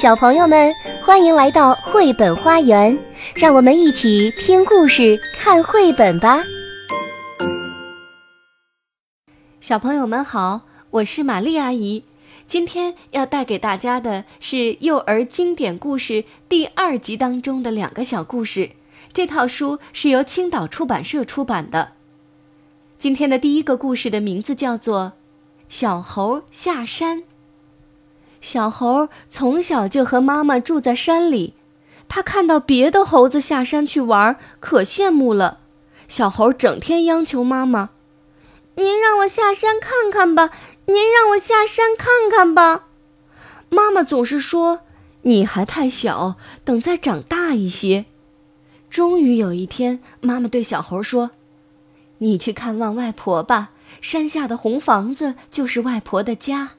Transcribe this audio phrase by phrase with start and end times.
[0.00, 0.72] 小朋友们，
[1.04, 2.96] 欢迎来到绘本花园，
[3.34, 6.40] 让我们一起听故事、看绘本吧。
[9.60, 12.04] 小朋友们好，我是玛丽阿姨，
[12.46, 18.70] 今天要带给大家的是幼儿经典故事第二集当中的两个小故事。
[19.12, 21.94] 这套书是由青岛出版社出版的。
[22.98, 25.06] 今天的第一个故事的名字叫做
[25.68, 27.18] 《小猴下山》。
[28.40, 31.54] 小猴从小就和妈妈住在山里，
[32.08, 35.58] 他看到别的猴子下山去玩，可羡慕了。
[36.08, 37.90] 小猴整天央求妈妈
[38.76, 40.50] ：“您让我下山看看吧，
[40.86, 42.86] 您让我下山看看吧。”
[43.68, 44.80] 妈妈总是说
[45.22, 48.06] ：“你还太小，等再长大一些。”
[48.88, 51.32] 终于有一天，妈妈对小猴说
[52.18, 56.70] ：“你去看望外婆吧，山下的红房子就是外婆的家。”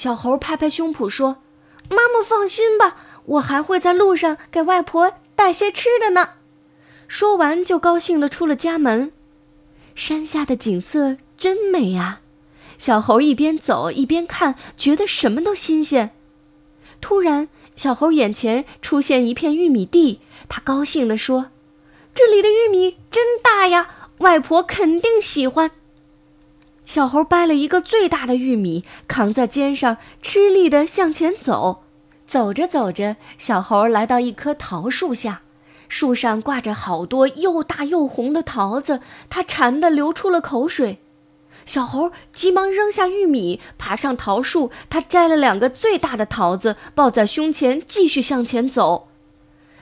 [0.00, 1.42] 小猴拍拍胸脯说
[1.90, 2.96] ：“妈妈放心吧，
[3.26, 6.30] 我还会在路上给外婆带些吃的呢。”
[7.06, 9.12] 说完就高兴地出了家门。
[9.94, 12.22] 山下的景色真美啊！
[12.78, 16.12] 小猴一边走一边看，觉得什么都新鲜。
[17.02, 21.50] 突然，小猴眼前出现一片玉米地，他高兴地说
[22.16, 23.90] ：“这里的玉米真大呀，
[24.20, 25.70] 外婆肯定喜欢。”
[26.90, 31.84] 小猴掰了一个最大的玉米，扛在肩上，吃力地向前走。
[32.26, 35.42] 走着走着，小猴来到一棵桃树下，
[35.86, 40.98] 树上挂着好多又大又红的桃子，它馋得流出了口水。
[41.64, 49.06] 小猴急忙扔下玉米，爬上桃树，他摘了两个最大的桃子，抱在胸前，继续向前走。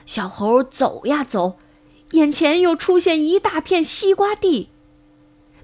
[0.05, 1.57] 小猴走呀走，
[2.11, 4.69] 眼前又出现一大片西瓜地。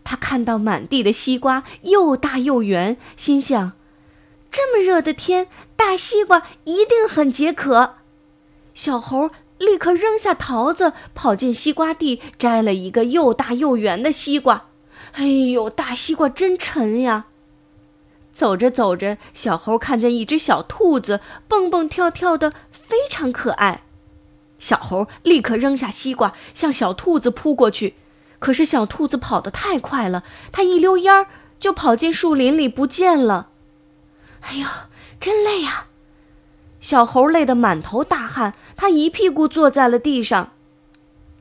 [0.06, 3.74] 他看到满地的西瓜，又大又圆，心想：
[4.50, 7.96] 这么热的天，大西瓜一定很解渴。
[8.74, 14.68] 小猴立刻扔下桃子，跑进西瓜地，摘了一个又大又圆的西瓜。
[15.14, 17.26] 哎呦，大西瓜真沉呀！
[18.32, 23.84] 走着走着，小猴看见一只小兔子蹦蹦跳跳的，非常可爱。
[24.60, 27.96] 小猴立刻扔下西瓜，向小兔子扑过去。
[28.40, 31.28] 可是小兔子跑得太快了，它一溜烟儿
[31.60, 33.50] 就跑进树林里不见了。
[34.42, 34.68] 哎呦，
[35.20, 35.88] 真累呀！
[36.80, 40.52] 小猴累得满头大汗，他一屁股坐在了地上。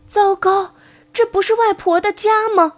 [0.06, 0.74] 糟糕，
[1.12, 2.74] 这不是外婆的家吗？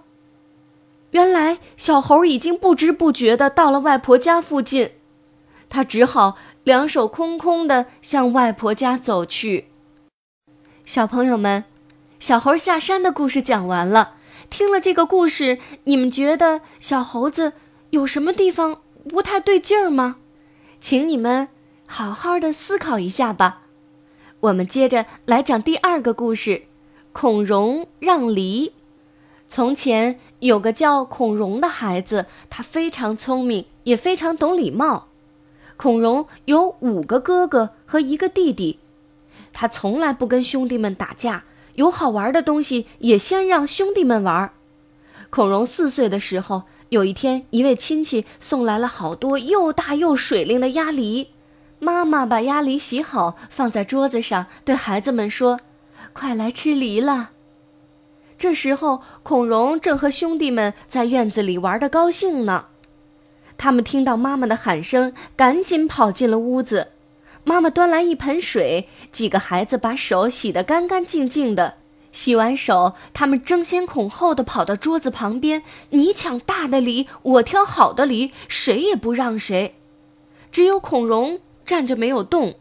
[1.12, 4.90] 原来小猴已经不知不觉地到了外婆家附近，
[5.68, 9.68] 他只好两手空空地向外婆家走去。
[10.84, 11.64] 小朋友们。
[12.18, 14.14] 小猴下山的故事讲完了。
[14.48, 17.52] 听了这个故事，你们觉得小猴子
[17.90, 20.16] 有什么地方不太对劲儿吗？
[20.80, 21.48] 请你们
[21.86, 23.62] 好好的思考一下吧。
[24.40, 26.62] 我们接着来讲第二个故事：
[27.12, 28.72] 孔融让梨。
[29.48, 35.08] 从前有个叫孔融的孩子，他非常聪明，也非常懂礼貌。
[35.76, 38.78] 孔融有五个哥哥和一个弟弟，
[39.52, 41.44] 他从来不跟兄弟们打架。
[41.76, 44.52] 有好玩的东西，也先让兄弟们玩。
[45.30, 51.28] 孔融四岁的时候，有一天，一位亲戚送来了好多又大又水灵的鸭梨。
[51.78, 55.60] 妈妈把鸭梨洗好，放在桌子上，对孩子们说
[56.14, 57.32] ：“快来吃梨了。”
[58.38, 62.66] 这时候，孔融正和兄弟们在院子里玩得高兴呢。
[63.58, 66.92] 他们听到妈妈的喊声，赶紧跑进了屋子。
[67.48, 71.74] 妈妈端来一盆水，几个孩子把手洗得干干净净的。
[72.10, 79.76] 洗完手，他们争先恐后地跑到桌子旁边，你抢大的梨，我挑好的梨，谁也不让谁。
[80.50, 82.56] 只有孔融站着没有动。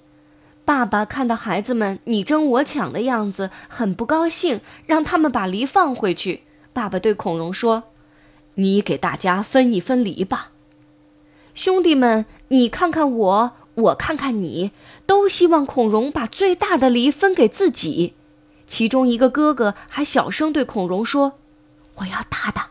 [0.64, 6.44] 爸爸看到孩子们你争我抢的样子，很不高兴，让他们把梨放回去。
[6.74, 7.86] 爸爸对孔融说
[8.54, 10.52] ：“你给大家分一分梨吧。”
[11.56, 13.54] 兄弟们，你看看我。
[13.76, 14.72] 我看看你，
[15.06, 18.14] 都希望孔融把最大的梨分给自己。
[18.68, 21.34] 其中一个哥哥还小声对孔融说
[21.98, 22.68] ：“我要大的。”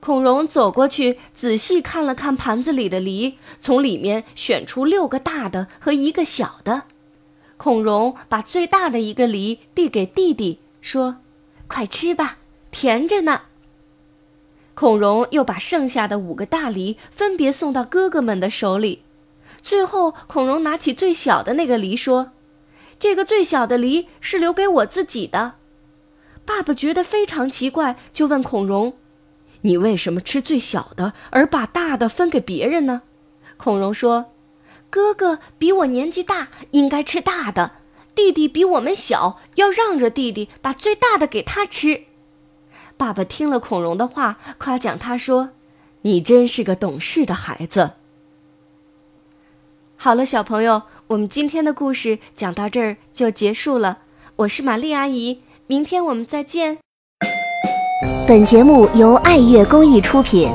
[0.00, 6.82] 孔融走过去，仔细看了看盘子里的梨，从里面选出六个大的和一个小的。
[7.56, 11.18] 孔融把最大的一个梨递给弟弟，说
[11.66, 12.36] ：“快吃吧，
[12.70, 13.42] 甜着呢。”
[14.74, 19.03] 孔融又把剩下的五个大梨分别送到哥哥们的手里。
[19.64, 22.32] 最后，孔融拿起最小的那个梨，说
[23.00, 25.54] ：“这个最小的梨是留给我自己的。”
[26.44, 28.92] 爸爸觉得非常奇怪，就问孔融
[29.62, 33.00] ：“你为什么吃最小的，而把大的分给别人呢？”
[33.56, 34.32] 孔融说
[34.90, 37.70] ：“哥哥比我年纪大，应该吃大的；
[38.14, 42.02] 弟弟比我们小，要让着弟弟，把最大的给他吃。”
[42.98, 45.52] 爸爸听了孔融的话，夸奖他说
[46.02, 47.92] ：“你真是个懂事的孩子。”
[50.04, 54.00] 好了，小朋友，我们今天的故事讲到这儿就结束了。
[54.36, 56.76] 我是玛丽阿姨，明天我们再见。
[58.28, 60.50] 本节目由爱乐公益出品。